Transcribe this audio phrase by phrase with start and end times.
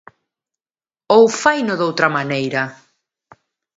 [1.17, 2.63] Ou faino doutra maneira?